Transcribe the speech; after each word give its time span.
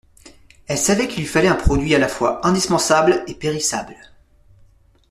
Elle 0.65 0.79
savait 0.79 1.07
qu’il 1.07 1.19
lui 1.19 1.27
fallait 1.27 1.47
un 1.47 1.53
produit 1.53 1.93
à 1.93 1.99
la 1.99 2.07
fois 2.07 2.43
indispensable 2.47 3.23
et 3.27 3.35
périssable. 3.35 3.95